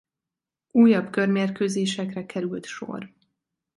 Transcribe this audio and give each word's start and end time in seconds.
Újabb 0.71 1.09
körmérkőzésekre 1.09 2.25
került 2.25 2.65
sor. 2.65 3.13